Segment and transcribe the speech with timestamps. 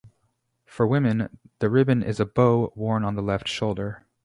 [0.65, 4.07] For women, the ribbon is a bow worn on the left shoulder.